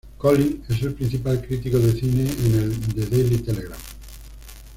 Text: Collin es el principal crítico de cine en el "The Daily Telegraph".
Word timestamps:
Collin 0.17 0.63
es 0.67 0.81
el 0.81 0.95
principal 0.95 1.43
crítico 1.45 1.77
de 1.77 1.91
cine 1.91 2.23
en 2.23 2.55
el 2.55 2.79
"The 2.95 3.05
Daily 3.07 3.37
Telegraph". 3.37 3.93